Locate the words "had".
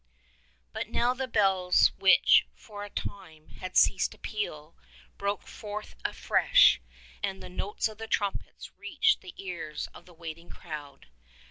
3.49-3.77